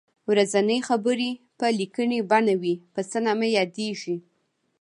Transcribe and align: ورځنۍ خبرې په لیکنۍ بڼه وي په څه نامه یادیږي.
ورځنۍ 0.29 0.79
خبرې 0.89 1.31
په 1.59 1.65
لیکنۍ 1.79 2.19
بڼه 2.31 2.55
وي 2.61 2.75
په 2.93 3.01
څه 3.09 3.17
نامه 3.25 3.47
یادیږي. 3.57 4.15